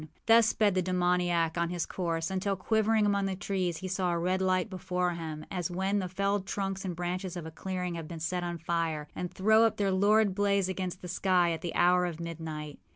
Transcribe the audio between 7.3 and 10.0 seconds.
of a clearing have been set on fire, and throw up their